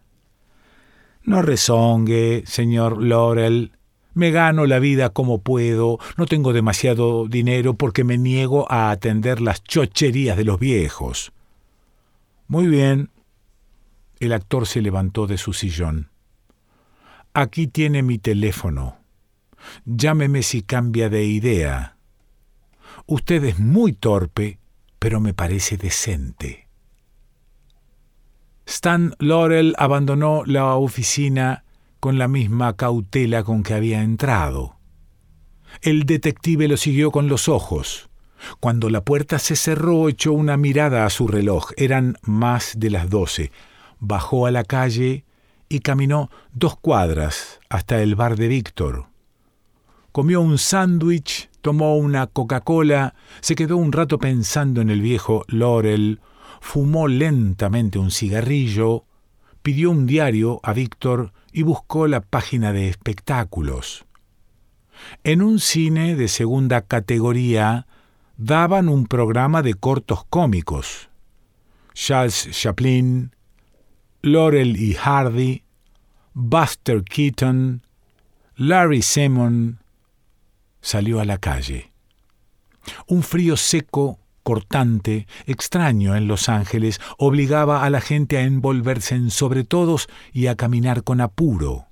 No 1.23 1.43
rezongue, 1.43 2.45
señor 2.47 3.03
Laurel, 3.03 3.73
me 4.15 4.31
gano 4.31 4.67
la 4.67 4.79
vida 4.79 5.11
como 5.11 5.43
puedo, 5.43 5.99
no 6.17 6.27
tengo 6.27 6.53
demasiado 6.53 7.27
dinero 7.27 7.75
porque 7.75 8.05
me 8.05 8.17
niego 8.17 8.71
a 8.71 8.91
atender 8.91 9.41
las 9.41 9.63
chocherías 9.63 10.37
de 10.37 10.45
los 10.45 10.59
viejos. 10.59 11.33
Muy 12.49 12.69
bien. 12.69 13.11
El 14.21 14.33
actor 14.33 14.67
se 14.67 14.81
levantó 14.81 15.27
de 15.27 15.39
su 15.39 15.53
sillón. 15.53 16.11
Aquí 17.33 17.67
tiene 17.67 18.03
mi 18.03 18.19
teléfono. 18.19 18.99
Llámeme 19.85 20.43
si 20.43 20.63
cambia 20.63 21.09
de 21.09 21.25
idea. 21.25 21.97
Usted 23.07 23.45
es 23.45 23.59
muy 23.59 23.93
torpe, 23.93 24.59
pero 24.99 25.21
me 25.21 25.35
parece 25.35 25.77
decente. 25.77 26.69
Stan 28.67 29.15
Laurel 29.19 29.75
abandonó 29.79 30.43
la 30.47 30.75
oficina 30.77 31.65
con 32.01 32.19
la 32.19 32.29
misma 32.29 32.77
cautela 32.77 33.43
con 33.43 33.63
que 33.63 33.75
había 33.75 34.03
entrado. 34.03 34.79
El 35.83 36.05
detective 36.05 36.69
lo 36.69 36.77
siguió 36.77 37.11
con 37.11 37.29
los 37.29 37.49
ojos. 37.49 38.09
Cuando 38.61 38.91
la 38.91 39.03
puerta 39.03 39.39
se 39.39 39.57
cerró, 39.57 40.09
echó 40.09 40.33
una 40.33 40.57
mirada 40.57 41.07
a 41.07 41.11
su 41.11 41.29
reloj. 41.29 41.73
Eran 41.77 42.17
más 42.23 42.75
de 42.77 42.91
las 42.91 43.11
doce. 43.11 43.51
Bajó 44.07 44.47
a 44.47 44.51
la 44.51 44.65
calle 44.65 45.25
y 45.71 45.81
caminó 45.81 46.31
dos 46.53 46.77
cuadras 46.77 47.59
hasta 47.71 48.03
el 48.03 48.17
bar 48.17 48.37
de 48.37 48.49
Víctor. 48.49 49.07
Comió 50.13 50.43
un 50.43 50.59
sándwich, 50.59 51.49
tomó 51.63 51.97
una 51.97 52.27
Coca-Cola, 52.27 53.15
se 53.41 53.55
quedó 53.55 53.79
un 53.79 53.93
rato 53.93 54.19
pensando 54.19 54.83
en 54.83 54.91
el 54.91 55.01
viejo 55.01 55.47
Laurel, 55.49 56.21
fumó 56.61 57.09
lentamente 57.09 57.99
un 57.99 58.11
cigarrillo, 58.11 59.07
pidió 59.63 59.91
un 59.91 60.05
diario 60.05 60.61
a 60.63 60.75
Víctor 60.75 61.33
y 61.51 61.63
buscó 61.63 62.07
la 62.07 62.21
página 62.21 62.75
de 62.75 62.91
espectáculos. 62.91 64.05
En 65.25 65.41
un 65.41 65.61
cine 65.61 66.15
de 66.15 66.29
segunda 66.29 66.83
categoría 66.83 67.87
daban 68.37 68.91
un 68.91 69.07
programa 69.07 69.63
de 69.63 69.73
cortos 69.73 70.25
cómicos. 70.29 71.09
Charles 71.95 72.51
Chaplin, 72.51 73.34
Laurel 74.25 74.79
y 74.79 74.95
Hardy, 74.95 75.65
Buster 76.33 77.05
Keaton, 77.05 77.83
Larry 78.57 79.03
Simon, 79.03 79.81
salió 80.81 81.21
a 81.21 81.27
la 81.27 81.37
calle. 81.37 81.93
Un 83.07 83.23
frío 83.23 83.59
seco 83.59 84.19
cortante, 84.43 85.27
extraño 85.45 86.17
en 86.17 86.27
Los 86.27 86.49
Ángeles, 86.49 87.03
obligaba 87.19 87.85
a 87.85 87.91
la 87.91 88.01
gente 88.01 88.39
a 88.39 88.45
envolverse 88.45 89.15
en 89.15 89.31
sobretodos 89.31 90.09
y 90.33 90.47
a 90.47 90.55
caminar 90.55 91.05
con 91.05 91.21
apuro. 91.21 91.89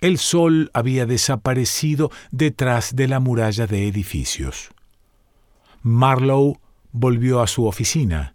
El 0.00 0.18
sol 0.18 0.72
había 0.74 1.06
desaparecido 1.06 2.10
detrás 2.32 2.96
de 2.96 3.06
la 3.06 3.20
muralla 3.20 3.68
de 3.68 3.86
edificios. 3.86 4.70
Marlowe 5.82 6.58
volvió 6.90 7.40
a 7.40 7.46
su 7.46 7.66
oficina. 7.66 8.34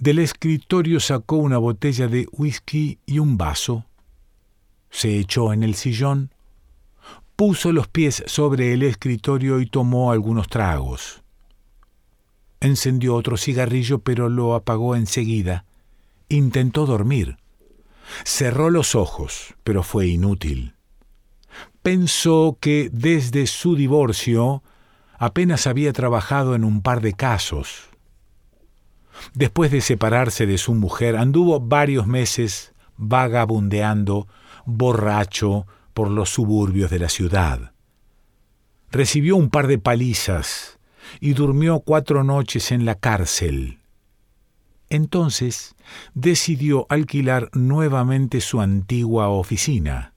Del 0.00 0.18
escritorio 0.18 0.98
sacó 0.98 1.36
una 1.36 1.58
botella 1.58 2.08
de 2.08 2.26
whisky 2.32 2.98
y 3.04 3.18
un 3.18 3.36
vaso. 3.36 3.84
Se 4.88 5.18
echó 5.18 5.52
en 5.52 5.62
el 5.62 5.74
sillón, 5.74 6.32
puso 7.36 7.70
los 7.70 7.86
pies 7.86 8.24
sobre 8.26 8.72
el 8.72 8.82
escritorio 8.82 9.60
y 9.60 9.66
tomó 9.66 10.10
algunos 10.10 10.48
tragos. 10.48 11.22
Encendió 12.60 13.14
otro 13.14 13.36
cigarrillo, 13.36 13.98
pero 13.98 14.30
lo 14.30 14.54
apagó 14.54 14.96
enseguida. 14.96 15.66
Intentó 16.30 16.86
dormir. 16.86 17.36
Cerró 18.24 18.70
los 18.70 18.94
ojos, 18.94 19.54
pero 19.64 19.82
fue 19.82 20.06
inútil. 20.06 20.76
Pensó 21.82 22.56
que 22.58 22.88
desde 22.90 23.46
su 23.46 23.76
divorcio 23.76 24.62
apenas 25.18 25.66
había 25.66 25.92
trabajado 25.92 26.54
en 26.54 26.64
un 26.64 26.80
par 26.80 27.02
de 27.02 27.12
casos. 27.12 27.89
Después 29.34 29.70
de 29.70 29.80
separarse 29.80 30.46
de 30.46 30.58
su 30.58 30.74
mujer, 30.74 31.16
anduvo 31.16 31.60
varios 31.60 32.06
meses 32.06 32.72
vagabundeando, 32.96 34.28
borracho, 34.64 35.66
por 35.94 36.10
los 36.10 36.30
suburbios 36.30 36.90
de 36.90 36.98
la 36.98 37.08
ciudad. 37.08 37.72
Recibió 38.90 39.36
un 39.36 39.50
par 39.50 39.66
de 39.66 39.78
palizas, 39.78 40.80
y 41.18 41.32
durmió 41.32 41.80
cuatro 41.80 42.22
noches 42.22 42.70
en 42.70 42.84
la 42.84 42.94
cárcel. 42.94 43.80
Entonces 44.88 45.74
decidió 46.14 46.86
alquilar 46.88 47.50
nuevamente 47.52 48.40
su 48.40 48.60
antigua 48.60 49.28
oficina. 49.28 50.14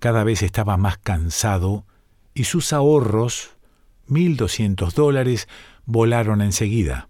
Cada 0.00 0.24
vez 0.24 0.42
estaba 0.42 0.76
más 0.76 0.98
cansado 0.98 1.84
y 2.34 2.44
sus 2.44 2.72
ahorros, 2.72 3.50
mil 4.06 4.36
doscientos 4.36 4.94
dólares, 4.94 5.48
volaron 5.86 6.40
enseguida. 6.40 7.07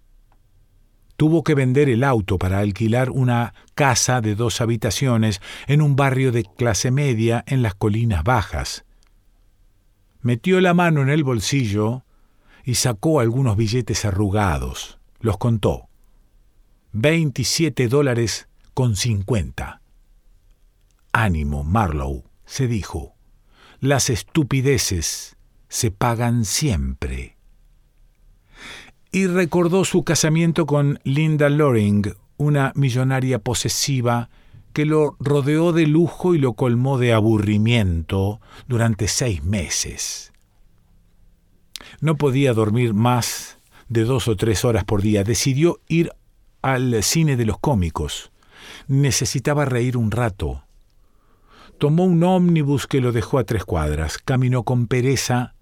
Tuvo 1.19 1.43
que 1.43 1.53
vender 1.53 1.89
el 1.89 2.05
auto 2.05 2.37
para 2.37 2.59
alquilar 2.59 3.09
una 3.09 3.53
casa 3.75 4.21
de 4.21 4.35
dos 4.35 4.61
habitaciones 4.61 5.41
en 5.67 5.81
un 5.81 5.97
barrio 5.97 6.31
de 6.31 6.45
clase 6.45 6.91
media 6.91 7.43
en 7.45 7.61
las 7.61 7.75
colinas 7.75 8.23
bajas. 8.23 8.85
Metió 10.21 10.61
la 10.61 10.73
mano 10.73 11.01
en 11.01 11.09
el 11.09 11.25
bolsillo 11.25 12.05
y 12.63 12.75
sacó 12.75 13.19
algunos 13.19 13.57
billetes 13.57 14.05
arrugados. 14.05 14.97
Los 15.19 15.37
contó. 15.37 15.89
Veintisiete 16.93 17.89
dólares 17.89 18.47
con 18.73 18.95
cincuenta. 18.95 19.81
Ánimo, 21.11 21.65
Marlowe, 21.65 22.23
se 22.45 22.69
dijo. 22.69 23.13
Las 23.81 24.09
estupideces 24.09 25.35
se 25.67 25.91
pagan 25.91 26.45
siempre. 26.45 27.35
Y 29.11 29.27
recordó 29.27 29.85
su 29.85 30.03
casamiento 30.03 30.65
con 30.65 30.99
Linda 31.03 31.49
Loring, 31.49 32.13
una 32.37 32.71
millonaria 32.75 33.39
posesiva 33.39 34.29
que 34.73 34.85
lo 34.85 35.15
rodeó 35.19 35.73
de 35.73 35.87
lujo 35.87 36.35
y 36.35 36.37
lo 36.37 36.53
colmó 36.53 36.99
de 36.99 37.13
aburrimiento 37.13 38.39
durante 38.67 39.07
seis 39.07 39.43
meses. 39.43 40.31
No 42.01 42.17
podía 42.17 42.53
dormir 42.53 42.93
más 42.93 43.57
de 43.87 44.03
dos 44.03 44.27
o 44.27 44.35
tres 44.35 44.63
horas 44.63 44.85
por 44.85 45.01
día. 45.01 45.23
Decidió 45.23 45.79
ir 45.87 46.11
al 46.61 47.03
cine 47.03 47.35
de 47.35 47.45
los 47.45 47.57
cómicos. 47.57 48.31
Necesitaba 48.87 49.65
reír 49.65 49.97
un 49.97 50.11
rato. 50.11 50.63
Tomó 51.77 52.05
un 52.05 52.23
ómnibus 52.23 52.87
que 52.87 53.01
lo 53.01 53.11
dejó 53.11 53.39
a 53.39 53.43
tres 53.43 53.65
cuadras. 53.65 54.17
Caminó 54.19 54.63
con 54.63 54.87
pereza. 54.87 55.55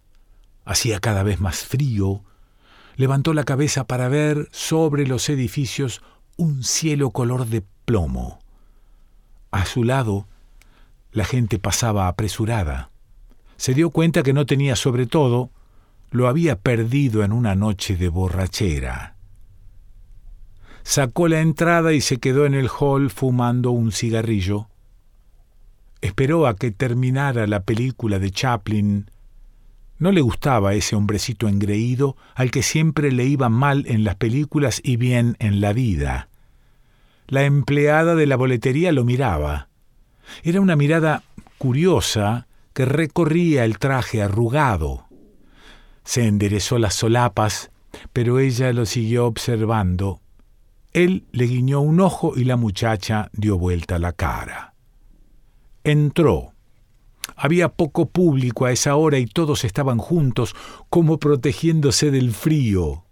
Hacía 0.66 1.00
cada 1.00 1.24
vez 1.24 1.39
más 1.39 1.63
frío. 1.63 2.24
Levantó 2.98 3.34
la 3.34 3.44
cabeza 3.44 3.86
para 3.86 4.10
ver 4.10 4.50
sobre 4.51 5.08
los 5.08 5.30
edificios 5.30 6.01
un 6.36 6.63
cielo 6.63 7.12
color 7.12 7.46
de 7.46 7.63
plomo. 7.86 8.39
A 9.51 9.66
su 9.66 9.84
lado, 9.84 10.27
la 11.12 11.24
gente 11.24 11.60
pasaba 11.60 12.08
apresurada. 12.08 12.89
Se 13.56 13.74
dio 13.74 13.92
cuenta 13.92 14.24
que 14.24 14.34
no 14.34 14.46
tenía 14.46 14.75
sobre 14.75 15.06
todo, 15.06 15.51
lo 16.12 16.27
había 16.27 16.60
perdido 16.60 17.24
en 17.24 17.32
una 17.32 17.56
noche 17.56 17.96
de 17.96 18.10
borrachera. 18.10 19.16
Sacó 20.84 21.27
la 21.27 21.42
entrada 21.42 21.94
y 21.94 22.01
se 22.01 22.18
quedó 22.18 22.46
en 22.46 22.56
el 22.56 22.68
hall 22.68 23.10
fumando 23.10 23.72
un 23.72 23.92
cigarrillo. 23.92 24.70
Esperó 26.01 26.48
a 26.48 26.56
que 26.56 26.72
terminara 26.72 27.46
la 27.46 27.63
película 27.63 28.20
de 28.20 28.32
Chaplin. 28.32 29.12
No 30.00 30.12
le 30.12 30.22
gustaba 30.22 30.74
ese 30.75 30.96
hombrecito 30.96 31.48
engreído 31.48 32.16
al 32.36 32.51
que 32.51 32.62
siempre 32.62 33.12
le 33.12 33.25
iba 33.25 33.50
mal 33.50 33.86
en 33.88 34.04
las 34.04 34.16
películas 34.16 34.80
y 34.84 34.98
bien 34.98 35.36
en 35.39 35.60
la 35.60 35.74
vida. 35.74 36.30
La 37.27 37.44
empleada 37.44 38.16
de 38.16 38.27
la 38.27 38.36
boletería 38.36 38.92
lo 38.92 39.04
miraba. 39.04 39.70
Era 40.44 40.62
una 40.62 40.75
mirada 40.75 41.24
curiosa 41.58 42.48
que 42.74 42.86
recorría 42.86 43.66
el 43.66 43.80
traje 43.80 44.22
arrugado. 44.22 45.08
Se 46.04 46.25
enderezó 46.25 46.77
las 46.77 46.94
solapas, 46.94 47.72
pero 48.13 48.39
ella 48.39 48.72
lo 48.72 48.86
siguió 48.86 49.25
observando. 49.25 50.22
Él 50.94 51.25
le 51.32 51.46
guiñó 51.46 51.82
un 51.82 52.00
ojo 52.00 52.34
y 52.36 52.44
la 52.44 52.56
muchacha 52.56 53.30
dio 53.34 53.58
vuelta 53.58 54.00
la 54.00 54.13
cara. 54.13 54.74
Entró. 55.84 56.54
Había 57.38 57.70
poco 57.70 58.10
público 58.10 58.65
a 58.65 58.72
esa 58.72 58.96
hora 58.96 59.20
y 59.20 59.27
todos 59.27 59.63
estaban 59.63 60.00
juntos, 60.00 60.56
como 60.89 61.20
protegiéndose 61.20 62.10
del 62.10 62.34
frío. 62.34 63.03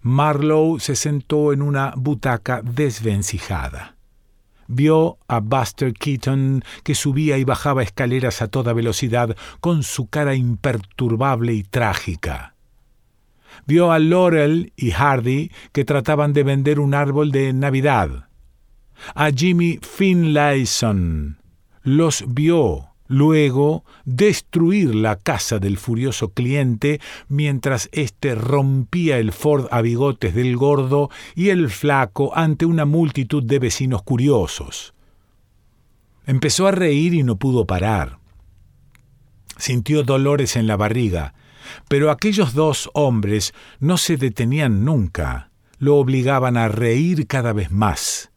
Marlowe 0.00 0.80
se 0.80 0.96
sentó 0.96 1.52
en 1.52 1.62
una 1.62 1.94
butaca 1.96 2.62
desvencijada. 2.62 3.96
Vio 4.66 5.18
a 5.28 5.38
Buster 5.38 5.94
Keaton 5.94 6.64
que 6.82 6.96
subía 6.96 7.38
y 7.38 7.44
bajaba 7.44 7.84
escaleras 7.84 8.42
a 8.42 8.48
toda 8.48 8.72
velocidad 8.72 9.36
con 9.60 9.84
su 9.84 10.08
cara 10.08 10.34
imperturbable 10.34 11.54
y 11.54 11.62
trágica. 11.62 12.56
Vio 13.66 13.92
a 13.92 14.00
Laurel 14.00 14.72
y 14.76 14.90
Hardy 14.90 15.52
que 15.72 15.84
trataban 15.84 16.32
de 16.32 16.42
vender 16.42 16.80
un 16.80 16.94
árbol 16.94 17.30
de 17.30 17.52
Navidad. 17.52 18.28
A 19.14 19.30
Jimmy 19.30 19.78
Finlayson 19.80 21.38
los 21.82 22.24
vio 22.26 22.95
Luego, 23.08 23.84
destruir 24.04 24.94
la 24.94 25.16
casa 25.16 25.58
del 25.58 25.76
furioso 25.78 26.30
cliente 26.30 27.00
mientras 27.28 27.88
éste 27.92 28.34
rompía 28.34 29.18
el 29.18 29.32
Ford 29.32 29.66
a 29.70 29.80
bigotes 29.80 30.34
del 30.34 30.56
gordo 30.56 31.10
y 31.34 31.50
el 31.50 31.70
flaco 31.70 32.36
ante 32.36 32.66
una 32.66 32.84
multitud 32.84 33.42
de 33.42 33.58
vecinos 33.58 34.02
curiosos. 34.02 34.94
Empezó 36.26 36.66
a 36.66 36.72
reír 36.72 37.14
y 37.14 37.22
no 37.22 37.36
pudo 37.36 37.66
parar. 37.66 38.18
Sintió 39.56 40.02
dolores 40.02 40.56
en 40.56 40.66
la 40.66 40.76
barriga, 40.76 41.34
pero 41.88 42.10
aquellos 42.10 42.54
dos 42.54 42.90
hombres 42.94 43.54
no 43.78 43.96
se 43.96 44.16
detenían 44.16 44.84
nunca, 44.84 45.50
lo 45.78 45.96
obligaban 45.96 46.56
a 46.56 46.68
reír 46.68 47.26
cada 47.26 47.52
vez 47.52 47.70
más. 47.70 48.30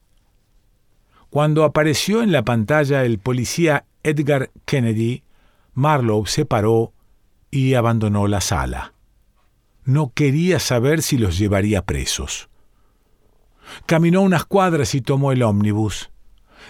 Cuando 1.30 1.64
apareció 1.64 2.24
en 2.24 2.32
la 2.32 2.44
pantalla 2.44 3.04
el 3.06 3.20
policía 3.20 3.86
Edgar 4.04 4.52
Kennedy, 4.66 5.24
Marlowe 5.74 6.28
se 6.28 6.46
paró 6.46 6.94
y 7.52 7.74
abandonó 7.74 8.28
la 8.28 8.42
sala. 8.42 8.94
No 9.84 10.14
quería 10.14 10.60
saber 10.60 11.02
si 11.02 11.18
los 11.18 11.38
llevaría 11.38 11.86
presos. 11.86 12.50
Caminó 13.86 14.22
unas 14.22 14.46
cuadras 14.46 14.94
y 14.96 15.02
tomó 15.02 15.32
el 15.32 15.44
ómnibus. 15.44 16.12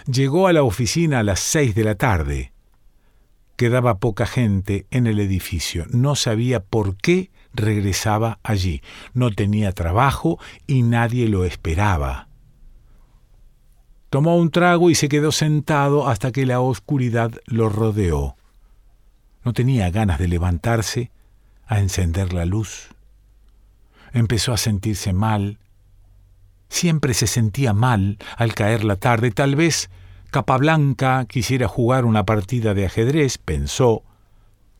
Llegó 0.06 0.46
a 0.46 0.52
la 0.52 0.62
oficina 0.62 1.20
a 1.20 1.22
las 1.22 1.40
seis 1.40 1.74
de 1.74 1.84
la 1.84 1.96
tarde. 1.96 2.52
Quedaba 3.56 3.98
poca 3.98 4.26
gente 4.26 4.86
en 4.90 5.06
el 5.06 5.20
edificio. 5.20 5.84
No 5.90 6.16
sabía 6.16 6.60
por 6.64 6.96
qué 6.96 7.30
regresaba 7.52 8.38
allí. 8.42 8.80
No 9.12 9.30
tenía 9.30 9.72
trabajo 9.72 10.38
y 10.66 10.82
nadie 10.82 11.28
lo 11.28 11.44
esperaba. 11.44 12.29
Tomó 14.10 14.36
un 14.36 14.50
trago 14.50 14.90
y 14.90 14.96
se 14.96 15.08
quedó 15.08 15.30
sentado 15.30 16.08
hasta 16.08 16.32
que 16.32 16.44
la 16.44 16.60
oscuridad 16.60 17.30
lo 17.46 17.68
rodeó. 17.68 18.34
No 19.44 19.52
tenía 19.52 19.88
ganas 19.90 20.18
de 20.18 20.26
levantarse 20.26 21.12
a 21.66 21.78
encender 21.78 22.32
la 22.32 22.44
luz. 22.44 22.88
Empezó 24.12 24.52
a 24.52 24.56
sentirse 24.56 25.12
mal. 25.12 25.58
Siempre 26.68 27.14
se 27.14 27.28
sentía 27.28 27.72
mal 27.72 28.18
al 28.36 28.54
caer 28.54 28.82
la 28.82 28.96
tarde. 28.96 29.30
Tal 29.30 29.54
vez 29.54 29.90
Capablanca 30.32 31.24
quisiera 31.26 31.68
jugar 31.68 32.04
una 32.04 32.26
partida 32.26 32.74
de 32.74 32.86
ajedrez, 32.86 33.38
pensó. 33.38 34.02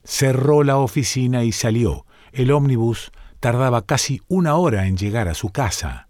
Cerró 0.02 0.64
la 0.64 0.78
oficina 0.78 1.44
y 1.44 1.52
salió. 1.52 2.04
El 2.32 2.50
ómnibus 2.50 3.12
tardaba 3.38 3.86
casi 3.86 4.22
una 4.26 4.56
hora 4.56 4.88
en 4.88 4.96
llegar 4.96 5.28
a 5.28 5.34
su 5.34 5.50
casa. 5.50 6.08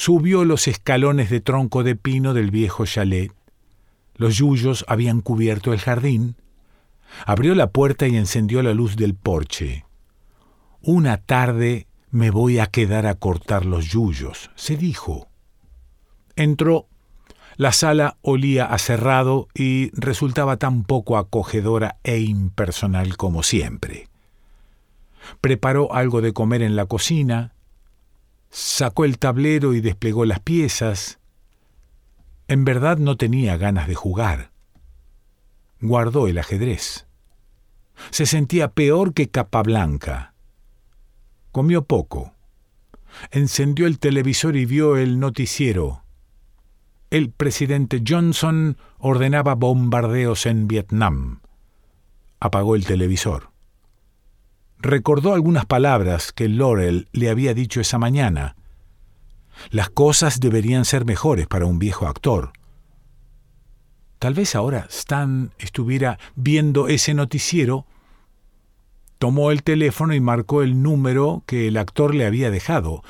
Subió 0.00 0.44
los 0.44 0.68
escalones 0.68 1.28
de 1.28 1.40
tronco 1.40 1.82
de 1.82 1.96
pino 1.96 2.32
del 2.32 2.52
viejo 2.52 2.86
chalet. 2.86 3.32
Los 4.14 4.36
yuyos 4.36 4.84
habían 4.86 5.22
cubierto 5.22 5.72
el 5.72 5.80
jardín. 5.80 6.36
Abrió 7.26 7.56
la 7.56 7.72
puerta 7.72 8.06
y 8.06 8.16
encendió 8.16 8.62
la 8.62 8.74
luz 8.74 8.94
del 8.94 9.16
porche. 9.16 9.84
Una 10.82 11.16
tarde 11.16 11.88
me 12.12 12.30
voy 12.30 12.60
a 12.60 12.66
quedar 12.66 13.06
a 13.06 13.16
cortar 13.16 13.66
los 13.66 13.86
yuyos, 13.86 14.52
se 14.54 14.76
dijo. 14.76 15.26
Entró. 16.36 16.86
La 17.56 17.72
sala 17.72 18.18
olía 18.22 18.66
a 18.66 18.78
cerrado 18.78 19.48
y 19.52 19.90
resultaba 19.94 20.58
tan 20.58 20.84
poco 20.84 21.18
acogedora 21.18 21.98
e 22.04 22.20
impersonal 22.20 23.16
como 23.16 23.42
siempre. 23.42 24.08
Preparó 25.40 25.92
algo 25.92 26.20
de 26.20 26.32
comer 26.32 26.62
en 26.62 26.76
la 26.76 26.86
cocina, 26.86 27.52
Sacó 28.50 29.04
el 29.04 29.18
tablero 29.18 29.74
y 29.74 29.80
desplegó 29.80 30.24
las 30.24 30.40
piezas. 30.40 31.18
En 32.48 32.64
verdad 32.64 32.98
no 32.98 33.16
tenía 33.16 33.56
ganas 33.56 33.88
de 33.88 33.94
jugar. 33.94 34.50
Guardó 35.80 36.26
el 36.28 36.38
ajedrez. 36.38 37.06
Se 38.10 38.26
sentía 38.26 38.72
peor 38.72 39.12
que 39.12 39.28
Capablanca. 39.28 40.34
Comió 41.52 41.84
poco. 41.84 42.32
Encendió 43.30 43.86
el 43.86 43.98
televisor 43.98 44.56
y 44.56 44.64
vio 44.64 44.96
el 44.96 45.18
noticiero. 45.20 46.04
El 47.10 47.30
presidente 47.30 48.02
Johnson 48.06 48.76
ordenaba 48.98 49.54
bombardeos 49.54 50.46
en 50.46 50.68
Vietnam. 50.68 51.40
Apagó 52.40 52.76
el 52.76 52.84
televisor. 52.84 53.50
Recordó 54.80 55.34
algunas 55.34 55.66
palabras 55.66 56.32
que 56.32 56.48
Laurel 56.48 57.08
le 57.12 57.30
había 57.30 57.52
dicho 57.52 57.80
esa 57.80 57.98
mañana. 57.98 58.54
Las 59.70 59.90
cosas 59.90 60.38
deberían 60.38 60.84
ser 60.84 61.04
mejores 61.04 61.48
para 61.48 61.66
un 61.66 61.78
viejo 61.78 62.06
actor. 62.06 62.52
Tal 64.18 64.34
vez 64.34 64.54
ahora 64.54 64.86
Stan 64.88 65.52
estuviera 65.58 66.18
viendo 66.36 66.88
ese 66.88 67.14
noticiero. 67.14 67.86
Tomó 69.18 69.50
el 69.50 69.62
teléfono 69.62 70.14
y 70.14 70.20
marcó 70.20 70.62
el 70.62 70.82
número 70.82 71.42
que 71.46 71.68
el 71.68 71.76
actor 71.76 72.14
le 72.14 72.26
había 72.26 72.50
dejado. 72.50 73.02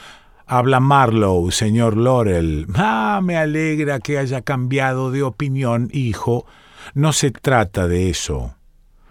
Habla 0.47 0.81
Marlowe, 0.81 1.53
señor 1.53 1.99
Laurel. 1.99 2.67
Ah, 2.75 3.21
me 3.23 3.37
alegra 3.37 4.01
que 4.01 4.17
haya 4.17 4.41
cambiado 4.41 5.11
de 5.11 5.23
opinión, 5.23 5.91
hijo. 5.93 6.47
No 6.95 7.13
se 7.13 7.31
trata 7.31 7.87
de 7.87 8.09
eso. 8.09 8.55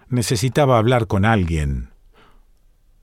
Necesitaba 0.10 0.80
hablar 0.80 1.06
con 1.06 1.26
alguien. 1.26 1.90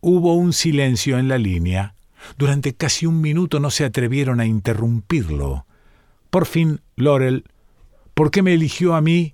Hubo 0.07 0.35
un 0.35 0.53
silencio 0.53 1.17
en 1.19 1.29
la 1.29 1.39
línea. 1.39 1.95
Durante 2.37 2.75
casi 2.75 3.07
un 3.07 3.23
minuto 3.23 3.59
no 3.59 3.71
se 3.71 3.87
atrevieron 3.87 4.39
a 4.39 4.45
interrumpirlo. 4.45 5.65
Por 6.29 6.45
fin, 6.45 6.83
Laurel, 6.95 7.45
¿por 8.13 8.31
qué 8.31 8.43
me 8.43 8.53
eligió 8.53 8.97
a 8.97 9.01
mí? 9.01 9.33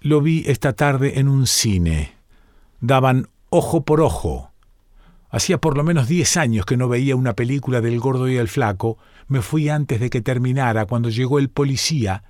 Lo 0.00 0.22
vi 0.22 0.42
esta 0.46 0.72
tarde 0.72 1.20
en 1.20 1.28
un 1.28 1.46
cine. 1.46 2.14
Daban 2.80 3.28
ojo 3.50 3.84
por 3.84 4.00
ojo. 4.00 4.52
Hacía 5.28 5.60
por 5.60 5.76
lo 5.76 5.84
menos 5.84 6.08
diez 6.08 6.38
años 6.38 6.64
que 6.64 6.78
no 6.78 6.88
veía 6.88 7.14
una 7.14 7.34
película 7.34 7.82
del 7.82 8.00
gordo 8.00 8.26
y 8.26 8.36
el 8.38 8.48
flaco. 8.48 8.96
Me 9.28 9.42
fui 9.42 9.68
antes 9.68 10.00
de 10.00 10.08
que 10.08 10.22
terminara, 10.22 10.86
cuando 10.86 11.10
llegó 11.10 11.38
el 11.38 11.50
policía. 11.50 12.24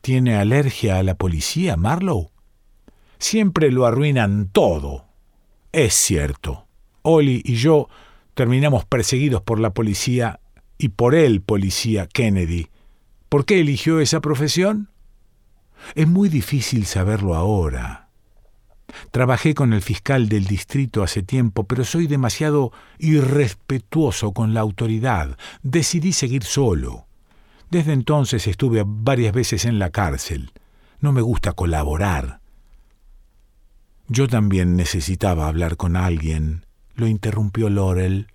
¿Tiene 0.00 0.36
alergia 0.36 0.96
a 0.96 1.02
la 1.02 1.14
policía, 1.14 1.76
Marlowe? 1.76 2.30
Siempre 3.18 3.70
lo 3.70 3.84
arruinan 3.84 4.48
todo. 4.48 5.07
Es 5.72 5.94
cierto. 5.94 6.66
Ollie 7.02 7.42
y 7.44 7.56
yo 7.56 7.88
terminamos 8.34 8.84
perseguidos 8.84 9.42
por 9.42 9.60
la 9.60 9.74
policía 9.74 10.40
y 10.78 10.90
por 10.90 11.14
el 11.14 11.42
policía 11.42 12.06
Kennedy. 12.06 12.68
¿Por 13.28 13.44
qué 13.44 13.60
eligió 13.60 14.00
esa 14.00 14.20
profesión? 14.20 14.90
Es 15.94 16.08
muy 16.08 16.28
difícil 16.28 16.86
saberlo 16.86 17.34
ahora. 17.34 18.08
Trabajé 19.10 19.54
con 19.54 19.72
el 19.72 19.82
fiscal 19.82 20.28
del 20.28 20.44
distrito 20.44 21.02
hace 21.02 21.22
tiempo, 21.22 21.64
pero 21.64 21.84
soy 21.84 22.06
demasiado 22.06 22.72
irrespetuoso 22.98 24.32
con 24.32 24.54
la 24.54 24.60
autoridad. 24.60 25.36
Decidí 25.62 26.12
seguir 26.12 26.44
solo. 26.44 27.06
Desde 27.70 27.92
entonces 27.92 28.46
estuve 28.46 28.82
varias 28.86 29.34
veces 29.34 29.66
en 29.66 29.78
la 29.78 29.90
cárcel. 29.90 30.52
No 31.00 31.12
me 31.12 31.20
gusta 31.20 31.52
colaborar. 31.52 32.40
Yo 34.08 34.26
también 34.26 34.74
necesitaba 34.74 35.48
hablar 35.48 35.76
con 35.76 35.94
alguien, 35.94 36.64
lo 36.94 37.06
interrumpió 37.06 37.68
Laurel. 37.68 38.28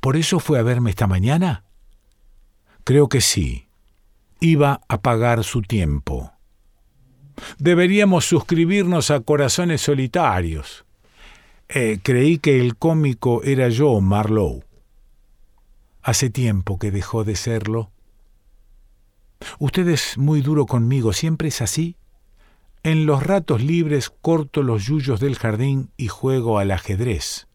¿Por 0.00 0.16
eso 0.16 0.38
fue 0.38 0.60
a 0.60 0.62
verme 0.62 0.90
esta 0.90 1.08
mañana? 1.08 1.64
Creo 2.84 3.08
que 3.08 3.20
sí. 3.20 3.66
Iba 4.38 4.80
a 4.88 5.00
pagar 5.00 5.42
su 5.42 5.62
tiempo. 5.62 6.32
Deberíamos 7.58 8.26
suscribirnos 8.26 9.10
a 9.10 9.20
Corazones 9.20 9.80
Solitarios. 9.80 10.84
Eh, 11.68 11.98
creí 12.02 12.38
que 12.38 12.60
el 12.60 12.76
cómico 12.76 13.42
era 13.42 13.68
yo, 13.68 14.00
Marlowe. 14.00 14.64
Hace 16.02 16.30
tiempo 16.30 16.78
que 16.78 16.92
dejó 16.92 17.24
de 17.24 17.34
serlo. 17.34 17.90
Usted 19.58 19.88
es 19.88 20.16
muy 20.16 20.42
duro 20.42 20.66
conmigo, 20.66 21.12
¿siempre 21.12 21.48
es 21.48 21.60
así? 21.60 21.96
En 22.84 23.06
los 23.06 23.22
ratos 23.22 23.62
libres 23.62 24.10
corto 24.10 24.62
los 24.62 24.84
yuyos 24.84 25.18
del 25.18 25.36
jardín 25.36 25.88
y 25.96 26.08
juego 26.08 26.58
al 26.58 26.70
ajedrez. 26.70 27.48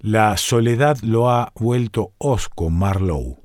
La 0.00 0.36
soledad 0.36 0.98
lo 1.00 1.30
ha 1.30 1.50
vuelto 1.54 2.12
osco 2.18 2.68
Marlowe. 2.68 3.38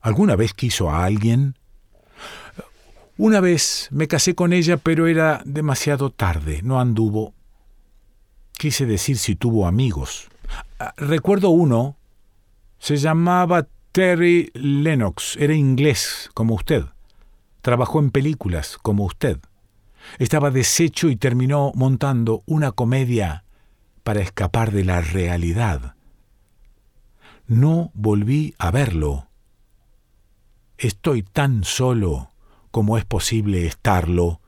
¿Alguna 0.00 0.36
vez 0.36 0.54
quiso 0.54 0.88
a 0.88 1.04
alguien? 1.04 1.58
Una 3.18 3.40
vez 3.40 3.88
me 3.90 4.08
casé 4.08 4.34
con 4.34 4.54
ella, 4.54 4.78
pero 4.78 5.06
era 5.06 5.42
demasiado 5.44 6.08
tarde, 6.08 6.62
no 6.62 6.80
anduvo. 6.80 7.34
Quise 8.52 8.86
decir 8.86 9.18
si 9.18 9.36
tuvo 9.36 9.66
amigos. 9.66 10.28
Ah, 10.78 10.94
recuerdo 10.96 11.50
uno, 11.50 11.96
se 12.78 12.96
llamaba 12.96 13.66
Terry 13.92 14.50
Lennox, 14.54 15.36
era 15.36 15.52
inglés, 15.52 16.30
como 16.32 16.54
usted. 16.54 16.84
Trabajó 17.62 18.00
en 18.00 18.10
películas, 18.10 18.76
como 18.82 19.04
usted. 19.04 19.38
Estaba 20.18 20.50
deshecho 20.50 21.08
y 21.08 21.16
terminó 21.16 21.72
montando 21.74 22.42
una 22.44 22.72
comedia 22.72 23.44
para 24.02 24.20
escapar 24.20 24.72
de 24.72 24.84
la 24.84 25.00
realidad. 25.00 25.94
No 27.46 27.92
volví 27.94 28.54
a 28.58 28.72
verlo. 28.72 29.28
Estoy 30.76 31.22
tan 31.22 31.62
solo 31.62 32.32
como 32.72 32.98
es 32.98 33.04
posible 33.04 33.66
estarlo 33.66 34.40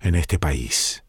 en 0.00 0.14
este 0.14 0.38
país. 0.38 1.02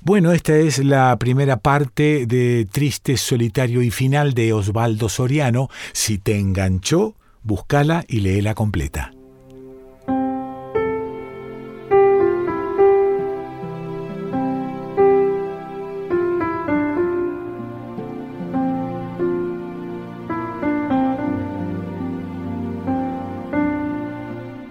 Bueno, 0.00 0.32
esta 0.32 0.56
es 0.56 0.78
la 0.78 1.16
primera 1.18 1.58
parte 1.58 2.26
de 2.26 2.66
Triste, 2.70 3.16
Solitario 3.16 3.82
y 3.82 3.92
Final 3.92 4.34
de 4.34 4.52
Osvaldo 4.52 5.08
Soriano. 5.08 5.68
Si 5.92 6.18
te 6.18 6.36
enganchó, 6.38 7.14
búscala 7.42 8.04
y 8.08 8.20
léela 8.20 8.54
completa. 8.54 9.12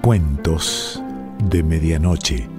Cuentos 0.02 1.04
de 1.44 1.62
Medianoche. 1.62 2.59